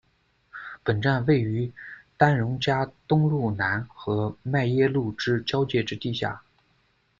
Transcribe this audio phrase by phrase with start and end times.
[0.83, 1.71] 本站位处于
[2.17, 6.41] 丹戎加东路南和迈耶路之交界之地下。